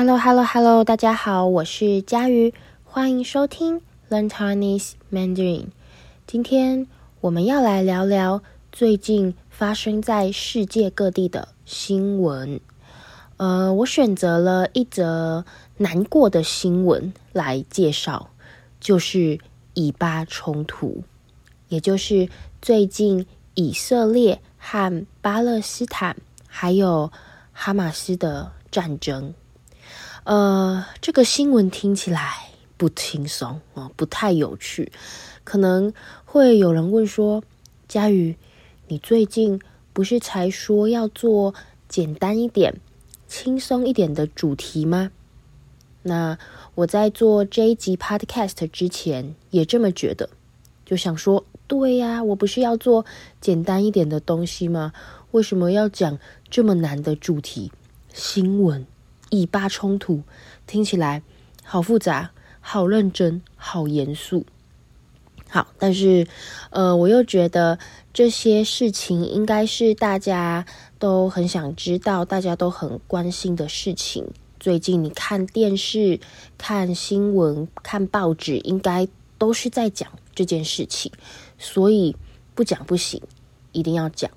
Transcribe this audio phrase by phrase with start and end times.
[0.00, 2.54] Hello，Hello，Hello，大家好，我是佳瑜，
[2.84, 5.64] 欢迎收听 Learn Chinese Mandarin。
[6.24, 6.86] 今天
[7.20, 8.40] 我们要来聊聊
[8.70, 12.60] 最近发生在世界各地的新闻。
[13.38, 15.44] 呃，我选择了一则
[15.78, 18.30] 难过的新闻来介绍，
[18.78, 19.40] 就是
[19.74, 21.02] 以巴冲突，
[21.66, 22.28] 也就是
[22.62, 27.10] 最近以色列和巴勒斯坦还有
[27.52, 29.34] 哈马斯的战争。
[30.28, 34.92] 呃，这个新闻听起来不轻松哦，不太有趣。
[35.42, 35.94] 可能
[36.26, 37.42] 会有人问说
[37.88, 38.36] ：“佳宇，
[38.88, 39.58] 你最近
[39.94, 41.54] 不是才说要做
[41.88, 42.78] 简单一点、
[43.26, 45.10] 轻松一点的主题吗？”
[46.04, 46.36] 那
[46.74, 50.28] 我在做这一集 Podcast 之前也这么觉得，
[50.84, 53.06] 就想说：“对呀，我不是要做
[53.40, 54.92] 简单一点的东西吗？
[55.30, 56.18] 为什么要讲
[56.50, 57.72] 这么难的主题？
[58.12, 58.86] 新闻？”
[59.30, 60.22] 以巴冲突
[60.66, 61.22] 听起来
[61.64, 64.44] 好复杂、好认真、好严肃。
[65.50, 66.26] 好，但是
[66.70, 67.78] 呃，我又觉得
[68.12, 70.66] 这些事情应该是大家
[70.98, 74.26] 都很想知道、大家都很关心的事情。
[74.60, 76.20] 最近你看电视、
[76.58, 81.10] 看新闻、看报纸，应该都是在讲这件事情，
[81.56, 82.14] 所以
[82.54, 83.22] 不讲不行，
[83.72, 84.30] 一定要讲。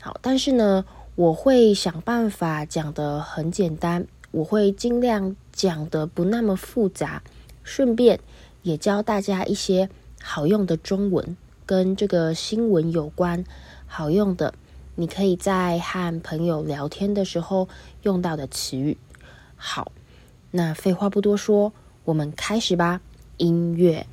[0.00, 0.84] 好，但是呢，
[1.16, 4.06] 我会想办法讲得很简单。
[4.36, 7.22] 我会尽量讲得不那么复杂，
[7.64, 8.20] 顺便
[8.60, 9.88] 也教大家一些
[10.20, 13.46] 好用的中文，跟这个新闻有关
[13.86, 14.52] 好用的，
[14.94, 17.66] 你可以在和朋友聊天的时候
[18.02, 18.98] 用到的词语。
[19.56, 19.90] 好，
[20.50, 21.72] 那废话不多说，
[22.04, 23.00] 我们开始吧。
[23.38, 24.06] 音乐。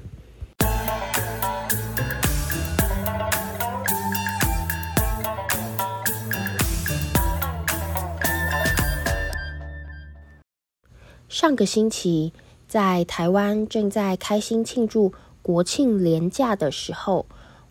[11.43, 12.31] 上个星期，
[12.69, 17.25] 在台湾正在开心庆祝国庆连假的时候，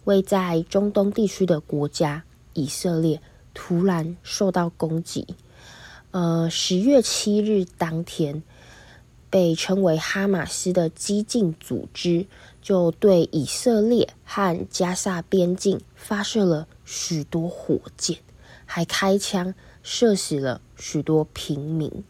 [0.05, 2.23] 位在中东地区的国家
[2.53, 3.23] 以色列
[3.55, 5.27] 突然受到攻击。
[6.11, 8.43] 呃，十月七日当天，
[9.31, 12.27] 被称为哈马斯的激进组织
[12.61, 18.19] 就对以色列和加萨边境发射了许多火箭，
[18.67, 22.05] 还开枪射死了许多平民。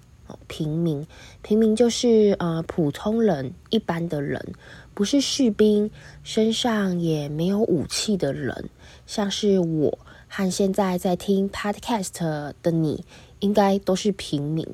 [0.49, 1.07] 平民，
[1.43, 4.55] 平民就是呃普通人，一般的人，
[4.95, 5.91] 不是士兵，
[6.23, 8.69] 身上也没有武器的人，
[9.07, 9.99] 像是我
[10.29, 13.05] 和现在在听 Podcast 的你，
[13.41, 14.67] 应该都是平民。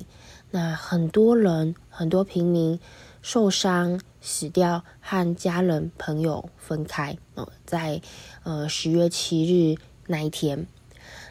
[0.50, 2.80] 那很多人，很多平民
[3.20, 7.18] 受伤、死掉，和家人朋友分开。
[7.34, 8.00] 呃，在
[8.44, 9.76] 呃十月七日
[10.06, 10.66] 那一天，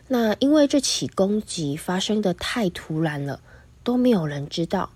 [0.07, 3.39] 那因为这起攻击发生得太突然了。
[3.87, 4.89] 都没有人知道，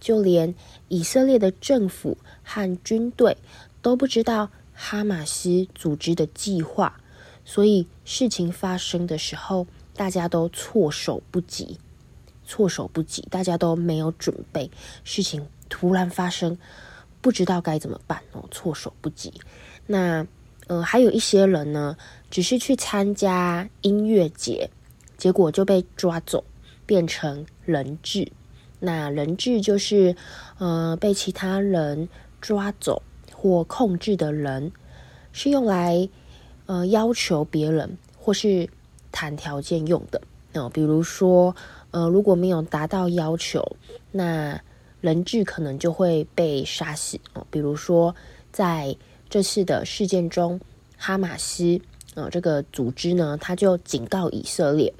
[0.00, 0.52] 就连
[0.88, 3.36] 以色列的政府和军队
[3.80, 7.00] 都不知道哈马斯组织的计划，
[7.44, 9.64] 所以事情发生的时候，
[9.94, 11.78] 大家都措手不及，
[12.44, 14.68] 措手不及，大家都没有准备，
[15.04, 16.58] 事情突然发生，
[17.20, 19.32] 不知道该怎么办哦，措手不及。
[19.86, 20.26] 那
[20.66, 21.96] 呃，还有一些人呢，
[22.28, 24.68] 只是去参加音乐节，
[25.16, 26.42] 结果就被抓走。
[26.92, 28.30] 变成人质，
[28.78, 30.14] 那人质就是
[30.58, 32.06] 呃被其他人
[32.38, 34.70] 抓走或控制的人，
[35.32, 36.06] 是用来
[36.66, 38.68] 呃要求别人或是
[39.10, 40.20] 谈条件用的。
[40.52, 41.56] 那、呃、比如说
[41.92, 43.66] 呃如果没有达到要求，
[44.10, 44.60] 那
[45.00, 47.18] 人质可能就会被杀死。
[47.32, 48.14] 哦、比如说
[48.52, 48.94] 在
[49.30, 50.60] 这次的事件中，
[50.98, 51.80] 哈马斯
[52.12, 54.92] 呃这个组织呢，他就警告以色列。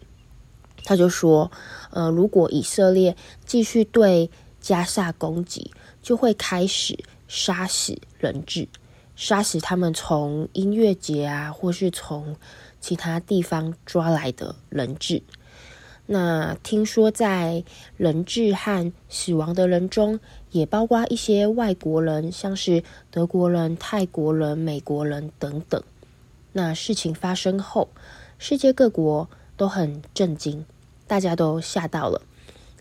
[0.85, 1.51] 他就说，
[1.91, 5.71] 呃，如果以色列继续对加萨攻击，
[6.03, 6.99] 就会开始
[7.29, 8.69] 杀死人质，
[9.17, 12.37] 杀死他们从音乐节啊，或是从
[12.81, 15.23] 其他地方抓来的人质。
[16.07, 17.65] 那听说在
[17.97, 20.19] 人质和死亡的人中，
[20.51, 25.81] 也包括一些外国人，像是德国人、泰国人、美国人等等。
[26.53, 27.89] 那事情发生后，
[28.37, 30.65] 世界各国都很震惊。
[31.07, 32.23] 大家都吓到了，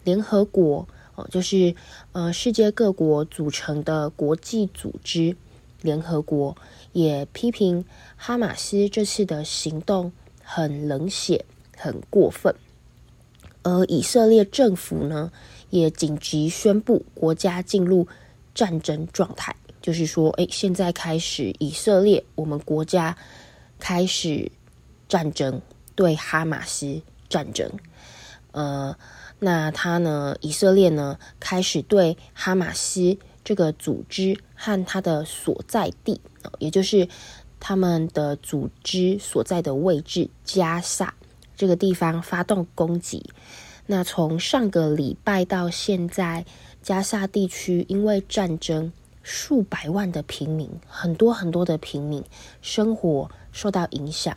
[0.03, 1.75] 联合国哦，就是
[2.13, 5.35] 呃世界各国组成的国际组织，
[5.81, 6.55] 联合国
[6.93, 7.83] 也批评
[8.15, 10.13] 哈马斯这次的行动
[10.43, 11.43] 很冷血、
[11.75, 12.55] 很过分。
[13.63, 15.31] 而以色列政府呢，
[15.69, 18.07] 也紧急宣布国家进入
[18.55, 23.15] 战争状态，就是说，哎，现在开始，以色列我们国家
[23.77, 24.51] 开始
[25.07, 25.61] 战争，
[26.01, 27.71] 对哈马斯战争。
[28.53, 28.95] 呃，
[29.37, 36.19] 那他呢，以色列呢，开始对哈马斯这个组织和他的所在地，
[36.57, 37.07] 也就是
[37.59, 41.13] 他们的组织所在的位置加萨
[41.55, 43.29] 这个地方发动攻击。
[43.85, 46.43] 那从上个礼拜到现在，
[46.81, 52.23] 加萨地区因为战争，数百万的平民，很多很多的平民
[52.63, 54.35] 生活受到影响，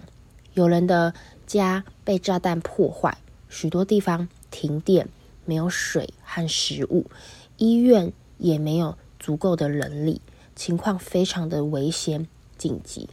[0.52, 1.14] 有人的
[1.46, 3.18] 家被炸弹破坏，
[3.48, 4.28] 许多地方。
[4.50, 5.08] 停电，
[5.44, 7.10] 没有水和食物，
[7.56, 10.20] 医院也没有足够的人力，
[10.54, 13.08] 情况非常的危险紧急。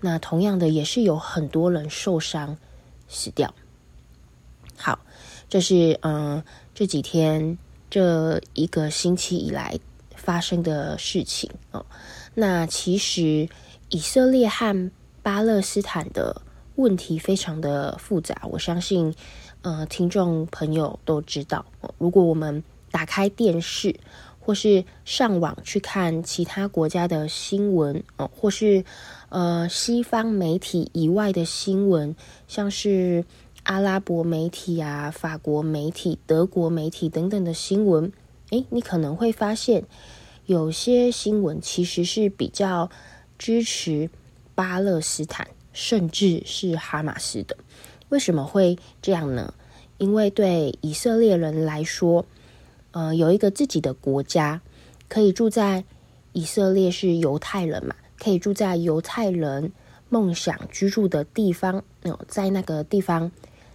[0.00, 2.56] 那同样的，也是有很多人受伤
[3.08, 3.54] 死掉。
[4.78, 4.98] 好，
[5.50, 6.42] 这是嗯
[6.74, 7.58] 这几天
[7.90, 9.78] 这一个星期以来
[10.14, 11.84] 发生的事情哦。
[12.32, 13.50] 那其实
[13.90, 14.90] 以色列和
[15.22, 16.40] 巴勒斯坦的
[16.76, 19.14] 问题非常的复杂，我相信。
[19.62, 21.66] 呃，听众朋友都知道，
[21.98, 22.62] 如果我们
[22.92, 23.98] 打开电视，
[24.38, 28.84] 或是上网去看其他国家的新闻，哦，或是
[29.28, 32.14] 呃西方媒体以外的新闻，
[32.46, 33.24] 像是
[33.64, 38.12] 阿拉伯媒体啊、法国媒体、德国媒体等等的新闻，
[38.50, 39.82] 诶，你可能会发现，
[40.44, 42.88] 有些新闻其实是比较
[43.36, 44.08] 支持
[44.54, 47.54] 巴勒斯坦，甚至是哈马斯的。
[48.08, 49.52] 为什么会这样呢？
[49.98, 52.24] 因为对以色列人来说，
[52.92, 54.62] 呃，有一个自己的国家，
[55.06, 55.84] 可以住在
[56.32, 59.70] 以色列是犹太人嘛，可以住在犹太人
[60.08, 63.30] 梦想居住的地方，呃，在那个地方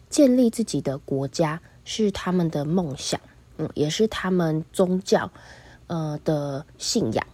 [0.10, 3.22] 建立自己的国家是他们的梦想，
[3.58, 5.30] 嗯，也是他们宗教
[5.88, 7.26] 呃的信仰。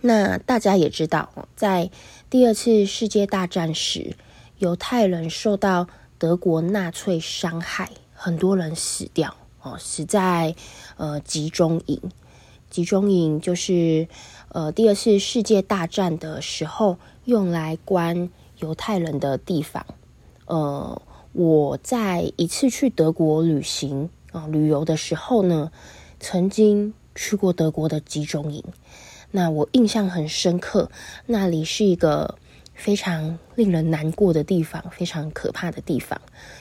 [0.00, 1.90] 那大家也知道，在
[2.30, 4.14] 第二次世界大战时，
[4.58, 10.54] 犹太人受到德国纳粹伤害，很多人死掉哦，死在
[10.96, 12.00] 呃集中营。
[12.70, 14.06] 集中营就是
[14.50, 19.84] 呃第二次世界大战的时候用来关犹太人的地方。
[20.44, 25.72] 呃，我在一次去德国旅行啊、旅游的时候呢，
[26.20, 28.62] 曾经去过德国的集中营，
[29.30, 30.90] 那我印象很深刻，
[31.26, 32.36] 那里是一个。
[32.72, 36.18] 非常令人难过的地方，非常可怕的地方。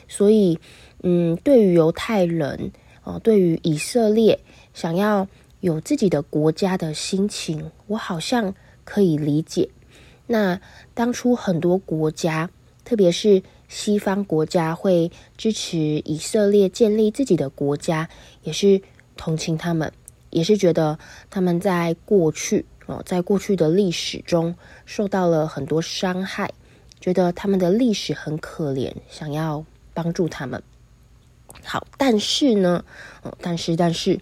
[0.09, 0.59] 所以，
[1.01, 2.73] 嗯，对于犹太人
[3.05, 4.37] 哦，对于以色列
[4.73, 5.25] 想要
[5.61, 9.69] 有自己的国家的心情，我好像可以理解。
[10.27, 10.59] 那
[10.93, 12.49] 当初很多国家，
[12.83, 18.09] 特别是西方国家，会支持以色列建立自己的国家，
[18.43, 18.81] 也是
[19.15, 19.89] 同情他们，
[20.29, 20.97] 也是觉得
[21.29, 22.65] 他们在过去。
[22.85, 26.51] 哦，在过去的历史中受到了很多伤害，
[26.99, 30.63] 觉得他们的历史很可怜，想要帮助他们。
[31.63, 32.83] 好，但是呢，
[33.21, 34.19] 哦，但是但是，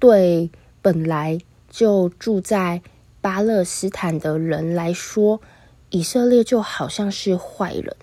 [0.00, 0.50] 对
[0.82, 1.38] 本来
[1.70, 2.82] 就住在
[3.20, 5.40] 巴勒斯坦的人来说，
[5.90, 7.94] 以色列就好像是坏人，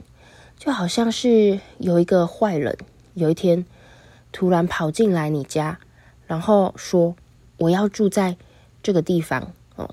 [0.57, 2.78] 就好像是有一个坏人，
[3.16, 3.66] 有一天
[4.31, 5.78] 突然跑进来你家，
[6.25, 7.18] 然后说
[7.66, 8.38] 我要住在
[8.84, 9.90] 这个地方哦。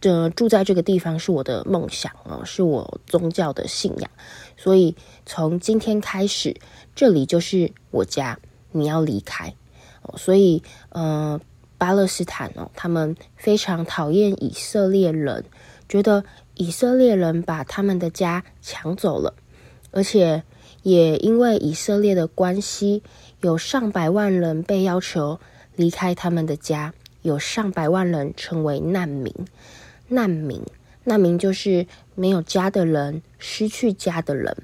[0.00, 4.10] 这住在这个地方是我的梦想啊，是我宗教的信仰，
[4.56, 4.96] 所以
[5.26, 6.56] 从今天开始，
[6.94, 8.38] 这里就是我家，
[8.72, 9.54] 你要离开
[10.02, 10.16] 哦。
[10.16, 11.40] 所以，呃，
[11.76, 15.44] 巴勒斯坦哦，他们非常讨厌以色列人，
[15.88, 19.34] 觉得以色列人把他们的家抢走了，
[19.90, 20.44] 而且
[20.84, 23.02] 也因为以色列的关系，
[23.40, 25.40] 有上百万人被要求
[25.78, 26.92] 离开他们的家，
[27.22, 29.32] 有上百万人成为难民。
[30.08, 30.60] 难民，
[31.04, 34.56] 难民就是没有家的人，失去家的人。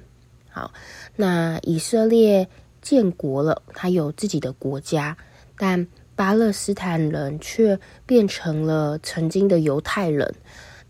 [0.50, 0.72] 好，
[1.14, 2.48] 那以色列
[2.82, 5.16] 建国了，他有自己的国家，
[5.56, 10.34] 但巴勒斯坦人却变成了曾经的犹太人。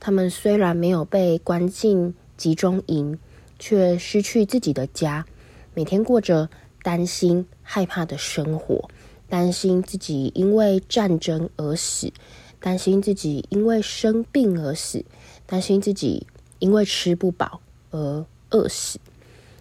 [0.00, 3.18] 他们虽然没有被关进集中营，
[3.58, 5.26] 却失去自己的家，
[5.74, 6.48] 每天过着
[6.82, 8.88] 担心、害怕的生活，
[9.28, 12.12] 担心自己因为战争而死。
[12.60, 15.04] 担心自己因为生病而死，
[15.44, 16.26] 担心自己
[16.60, 18.98] 因为吃不饱而饿死。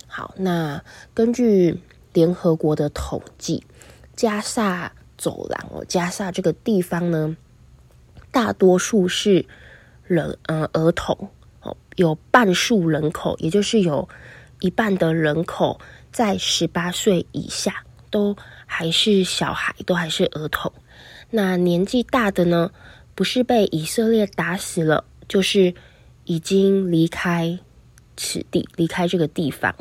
[0.08, 0.82] 好，那
[1.13, 1.82] 根据
[2.13, 3.62] 联合国的统计，
[4.15, 7.36] 加萨走廊哦，加萨这个地方呢，
[8.32, 9.46] 大多数是
[10.05, 11.27] 人，呃，儿童
[11.62, 14.08] 哦，有半数人口，也就是有
[14.62, 15.77] 一半的人口
[16.10, 18.34] 在十八岁以下，都
[18.74, 20.74] 还是小孩，都还是儿童。
[21.30, 22.72] 那年纪大的呢？
[23.15, 25.75] 不是被以色列打死了，就是
[26.25, 27.60] 已经离开
[28.18, 29.75] 此地，离开这个地方。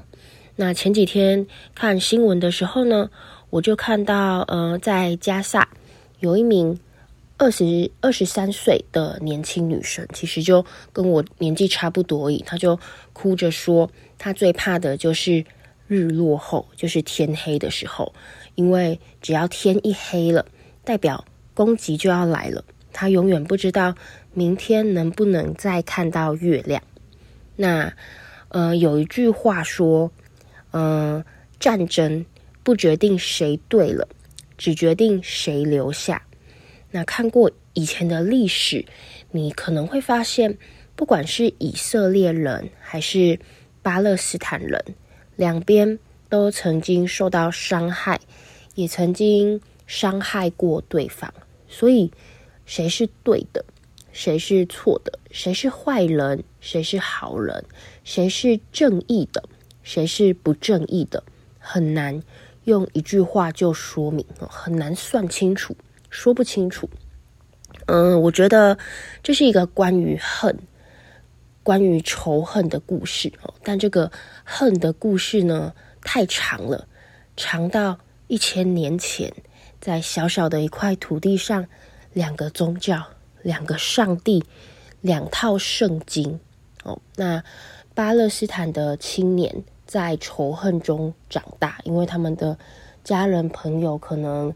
[0.56, 3.08] 那前几天看新闻的时候呢，
[3.48, 5.66] 我就看到，呃，在加萨
[6.20, 6.78] 有一名
[7.38, 12.44] 二十二十三岁的年轻女生，其实就跟我年纪差不多而已。
[12.46, 12.78] 她就
[13.14, 15.42] 哭着说，她最怕的就是
[15.88, 18.12] 日落后，就是天黑的时候，
[18.54, 20.46] 因为只要天一黑了，
[20.84, 22.64] 代表攻击就要来了。
[22.92, 23.94] 他永远不知道
[24.34, 26.82] 明天能不能再看到月亮。
[27.56, 27.92] 那，
[28.48, 30.10] 呃，有一句话说，
[30.70, 31.24] 呃，
[31.58, 32.24] 战争。
[32.64, 34.06] 不决定谁对了，
[34.56, 36.22] 只决定谁留下。
[36.92, 38.86] 那看过以前的历史，
[39.32, 40.56] 你可能会发现，
[40.94, 43.40] 不管是以色列人还是
[43.82, 44.80] 巴勒斯坦人，
[45.34, 45.98] 两边
[46.32, 48.18] 都曾经受到伤害，
[48.74, 51.30] 也曾经伤害过对方。
[51.68, 52.10] 所以，
[52.64, 53.62] 谁是对的，
[54.12, 57.62] 谁是错的，谁是坏人，谁是好人，
[58.02, 59.44] 谁是正义的，
[59.82, 61.22] 谁是不正义的，
[61.58, 62.22] 很难。
[62.64, 65.76] 用一句话就说明，很难算清楚，
[66.08, 66.88] 说不清楚。
[67.84, 68.78] 嗯，我觉得
[69.22, 70.58] 这是一个关于恨、
[71.62, 73.52] 关于仇恨的故事哦。
[73.62, 74.10] 但这个
[74.44, 76.86] 恨的故事呢，太长了，
[77.36, 79.32] 长到一千年前，
[79.80, 81.66] 在小小的一块土地上，
[82.12, 83.02] 两个宗教、
[83.42, 84.44] 两个上帝、
[85.00, 86.38] 两套圣经
[86.84, 87.00] 哦。
[87.16, 87.42] 那
[87.94, 89.64] 巴勒斯坦的青年。
[89.84, 92.56] 在仇恨中长大，因为他们的
[93.04, 94.54] 家人朋友可能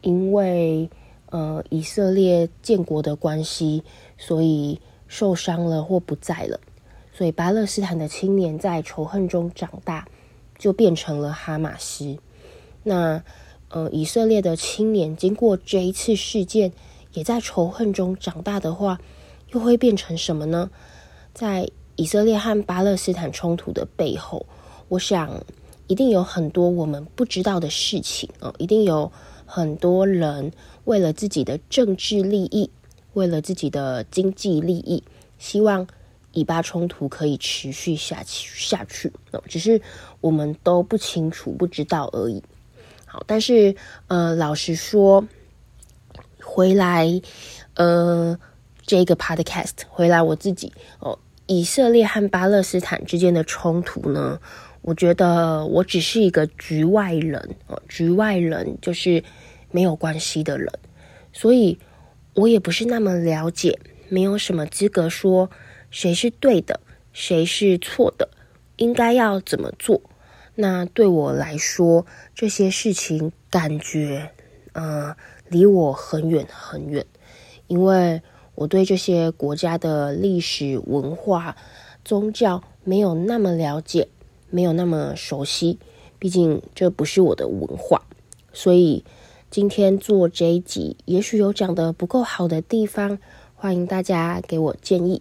[0.00, 0.88] 因为
[1.26, 3.84] 呃以色列建国的关系，
[4.16, 6.58] 所以受伤了或不在了，
[7.12, 10.08] 所以巴勒斯坦的青年在仇恨中长大，
[10.58, 12.18] 就变成了哈马斯。
[12.82, 13.22] 那
[13.68, 16.72] 呃以色列的青年经过这一次事件，
[17.12, 18.98] 也在仇恨中长大的话，
[19.52, 20.70] 又会变成什么呢？
[21.32, 24.44] 在以色列和巴勒斯坦冲突的背后。
[24.88, 25.44] 我想，
[25.86, 29.12] 一定有很多我们不知道的事情哦，一定有
[29.44, 30.50] 很多人
[30.84, 32.70] 为了自己的政治利益，
[33.12, 35.02] 为了自己的经济利益，
[35.38, 35.86] 希望
[36.38, 39.12] 以巴冲突可以持续下去下去，
[39.48, 39.80] 只是
[40.20, 42.42] 我们都不清楚、不知道而已。
[43.04, 43.74] 好，但是
[44.06, 45.26] 呃，老实说，
[46.42, 47.20] 回来
[47.74, 48.38] 呃，
[48.86, 54.38] 这个 podcast 回来，我自己哦，以色列和巴勒斯坦之间的冲突呢？
[54.82, 59.22] 我觉得我只是一个局外人哦，局外人就是
[59.70, 60.72] 没有关系的人，
[61.32, 61.78] 所以
[62.34, 63.78] 我也不是那么了解，
[64.08, 65.50] 没有什么资格说
[65.90, 66.80] 谁是对的，
[67.12, 68.28] 谁是错的，
[68.76, 70.00] 应该要怎么做。
[70.54, 74.30] 那对我来说，这些事情感觉，
[74.72, 75.16] 呃，
[75.48, 77.06] 离我很远很远，
[77.66, 78.22] 因为
[78.54, 81.56] 我对这些国家的历史文化、
[82.04, 84.08] 宗教没有那么了解。
[84.50, 85.78] 没有那么熟悉，
[86.18, 88.06] 毕竟这不是我的文化，
[88.50, 89.04] 所以
[89.50, 93.18] 今天做这一集，也许有讲得不够好的地方，
[93.54, 95.20] 欢迎大家给我建议。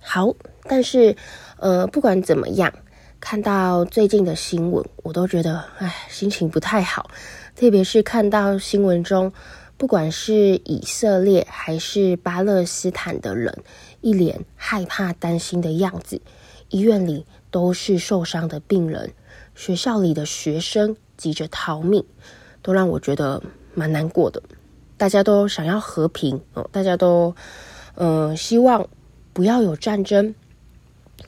[0.00, 1.14] 好，但是
[1.58, 2.72] 呃，不管怎么样，
[3.20, 7.10] 看到最近的新闻，我都觉得唉，心情不太好，
[7.54, 9.32] 特别是看到新闻中，
[9.76, 13.56] 不管是以色列还是巴勒斯坦的人，
[14.00, 16.20] 一脸害怕、担心的样子，
[16.68, 17.26] 医院里。
[17.52, 19.12] 都是受伤的病人，
[19.56, 22.04] 学校里的学生急着逃命，
[22.62, 23.42] 都让我觉得
[23.74, 24.40] 蛮难过的。
[24.96, 27.34] 大家都想要和平哦，大家都
[27.96, 28.88] 嗯、呃、希望
[29.32, 30.34] 不要有战争，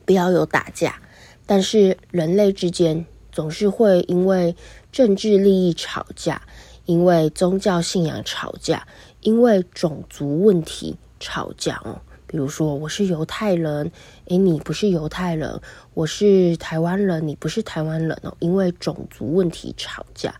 [0.04, 1.00] 不要有打架。
[1.46, 4.54] 但是人类之间总是会因为
[4.90, 6.42] 政治利益吵架，
[6.86, 8.86] 因为宗教信仰吵架，
[9.20, 12.00] 因为种族问题吵架哦。
[12.26, 13.92] 比如说，我是犹太人，
[14.28, 15.60] 诶，你不是犹太人；
[15.92, 18.34] 我是台湾人，你不是台湾人哦。
[18.38, 20.34] 因为种族问题吵架，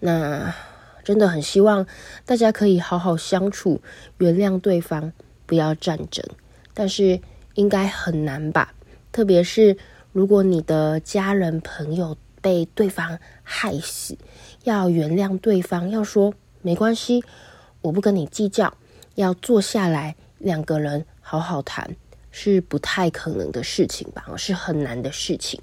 [0.00, 0.54] 那
[1.02, 1.86] 真的很希望
[2.26, 3.80] 大家可以好好相处，
[4.18, 5.12] 原谅对方，
[5.46, 6.22] 不要战争。
[6.74, 7.20] 但是
[7.54, 8.74] 应该很难吧？
[9.10, 9.76] 特别是
[10.12, 14.16] 如果你的家人朋友被对方害死，
[14.64, 17.22] 要原谅对方，要说没关系，
[17.80, 18.76] 我不跟你计较，
[19.14, 21.04] 要坐下来两个人。
[21.24, 21.96] 好好谈
[22.30, 25.60] 是不太可能的事情吧，是很难的事情。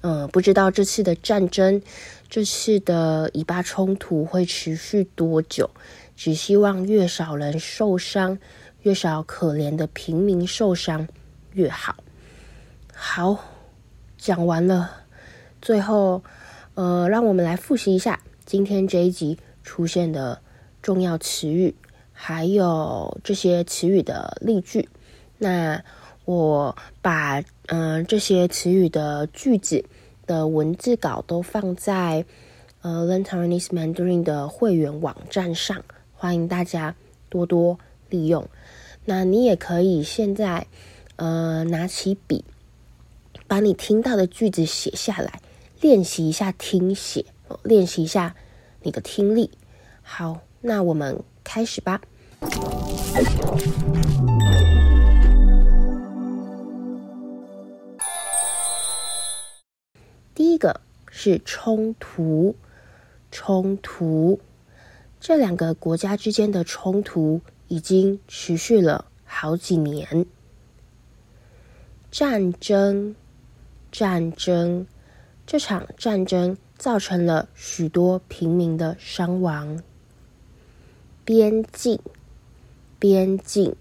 [0.00, 1.82] 嗯、不知道这次的战争，
[2.28, 5.70] 这次的以巴冲突会持续多久？
[6.16, 8.38] 只希望越少人受伤，
[8.86, 11.08] 越少可怜的平民受伤
[11.54, 11.96] 越好。
[12.94, 13.36] 好，
[14.16, 14.88] 讲完了。
[15.60, 16.22] 最后，
[16.74, 20.40] 呃，让我们来复习一下今天这一集出现的
[20.82, 21.74] 重要词语，
[22.12, 24.88] 还有这些词语的例句。
[25.38, 25.82] 那
[26.24, 29.84] 我把嗯、这些词语的句子
[30.28, 32.24] 的文字稿都放在
[32.82, 35.82] 呃 Learn Taiwanese Mandarin 的会员网站上，
[36.14, 36.94] 欢迎大家
[37.28, 37.76] 多多
[38.08, 38.48] 利用。
[39.08, 40.66] 那你也可以现在
[41.14, 42.44] 呃拿起笔，
[43.46, 45.40] 把你听到的句子写下来，
[45.80, 47.24] 练习一下听写，
[47.62, 48.34] 练习一下
[48.82, 49.52] 你的听力。
[50.02, 52.00] 好，那我们开始吧。
[60.34, 62.56] 第一个是冲突，
[63.30, 64.40] 冲突，
[65.20, 70.26] 这两个国家之间的冲突已经持续了好几年。
[72.10, 73.14] 战争，
[73.90, 74.86] 战争，
[75.46, 79.82] 这场战争造成了许多平民的伤亡。
[81.24, 81.98] 边境，
[82.98, 83.74] 边境，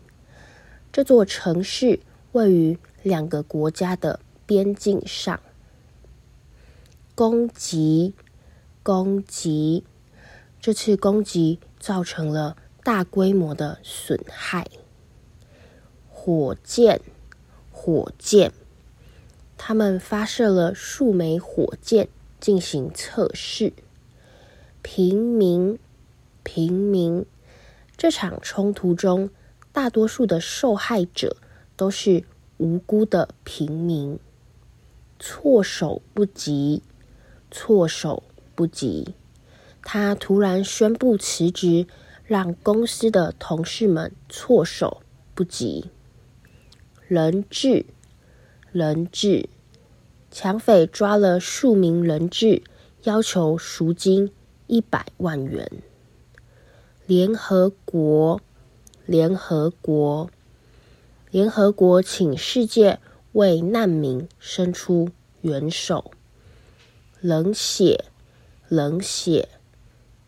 [0.91, 1.99] 这座城市
[2.31, 5.39] 位于两个国家的边境上。
[7.13, 8.13] 攻击，
[8.83, 9.85] 攻击，
[10.59, 14.67] 这次攻击造成了大规模的损害。
[16.07, 17.01] 火箭，
[17.71, 18.53] 火箭，
[19.57, 23.73] 他们发射了数枚火箭进行测试。
[24.83, 25.79] 平民，
[26.43, 27.25] 平民，
[27.97, 29.31] 这场冲突中，
[29.71, 31.37] 大多数的受害者
[31.75, 32.23] 都是
[32.57, 34.19] 无辜的平民，
[35.17, 36.83] 措手不及。
[37.49, 38.21] 措手
[38.53, 39.15] 不及，
[39.81, 41.87] 他突然宣布辞职，
[42.25, 45.01] 让公司的同事们措手
[45.33, 45.91] 不及。
[47.07, 47.85] 人质，
[48.71, 49.47] 人质，
[50.31, 52.63] 抢匪抓了数名人质，
[53.03, 54.31] 要求赎金
[54.65, 55.71] 一百万元。
[57.05, 58.41] 联合国，
[59.05, 60.31] 联合国，
[61.29, 62.99] 联合国，请世界
[63.33, 65.09] 为难民伸出
[65.41, 66.11] 援手。
[67.21, 68.05] 冷血，
[68.67, 69.49] 冷血！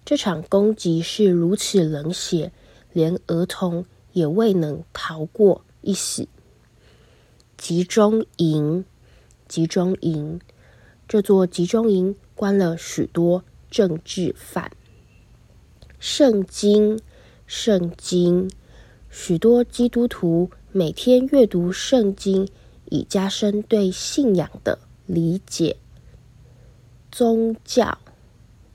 [0.07, 2.53] 这场攻击是如此冷血，
[2.93, 3.83] 连儿童
[4.13, 6.29] 也未能逃过一死。
[7.57, 8.85] 集中营，
[9.49, 10.39] 集中营！
[11.09, 14.71] 这座集中营关了许多政治犯。
[15.99, 17.01] 圣经，
[17.45, 18.49] 圣经！
[19.09, 22.47] 许多基督徒每天阅读圣经，
[22.85, 25.75] 以加深对信仰的理解。
[27.11, 27.97] 宗教，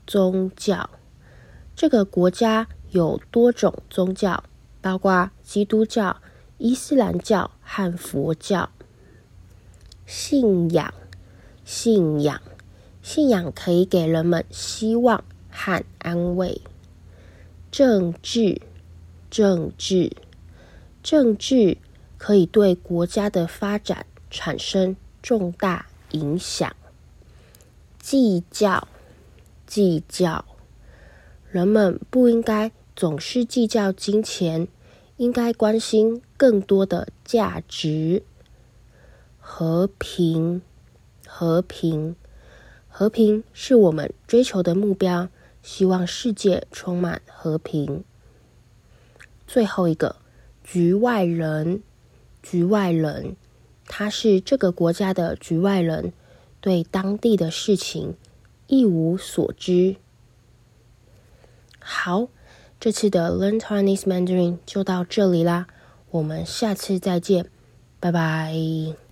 [0.05, 0.87] 宗教，
[1.75, 4.43] 这个国家有多种宗教，
[4.81, 6.21] 包括基督教、
[6.57, 8.69] 伊斯兰教和佛教。
[10.05, 10.93] 信仰，
[11.65, 12.41] 信仰，
[13.01, 16.61] 信仰可以给人们希望和安慰。
[17.71, 18.61] 政治，
[19.31, 20.15] 政治，
[21.01, 21.77] 政治
[22.17, 26.75] 可以对国家的发展产生重大影响。
[27.99, 28.87] 计较，
[29.65, 30.45] 计较，
[31.53, 34.67] 人们不应该总是计较金钱，
[35.17, 38.23] 应该关心更多的价值。
[39.37, 40.63] 和平，
[41.27, 42.15] 和平，
[42.87, 45.29] 和平是我们追求的目标，
[45.61, 48.03] 希望世界充满和平。
[49.45, 50.15] 最后一个，
[50.63, 51.83] 局外人，
[52.41, 53.35] 局外人，
[53.85, 56.13] 他是这个国家的局外人。
[56.59, 58.15] 对当地的事情
[58.65, 59.97] 一无所知。
[61.83, 62.29] 好，
[62.79, 65.67] 这次的 Learn Chinese Mandarin 就到这里啦，
[66.11, 67.45] 我们下次再见，
[67.99, 69.02] 拜拜。